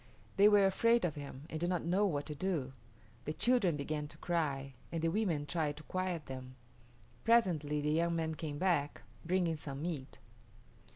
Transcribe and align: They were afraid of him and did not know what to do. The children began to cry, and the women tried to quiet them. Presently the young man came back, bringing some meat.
They 0.35 0.49
were 0.49 0.65
afraid 0.65 1.05
of 1.05 1.13
him 1.13 1.43
and 1.51 1.59
did 1.59 1.69
not 1.69 1.85
know 1.85 2.07
what 2.07 2.25
to 2.25 2.33
do. 2.33 2.71
The 3.25 3.33
children 3.33 3.77
began 3.77 4.07
to 4.07 4.17
cry, 4.17 4.73
and 4.91 4.99
the 5.03 5.09
women 5.09 5.45
tried 5.45 5.77
to 5.77 5.83
quiet 5.83 6.25
them. 6.25 6.55
Presently 7.23 7.81
the 7.81 7.91
young 7.91 8.15
man 8.15 8.33
came 8.33 8.57
back, 8.57 9.03
bringing 9.23 9.57
some 9.57 9.83
meat. 9.83 10.17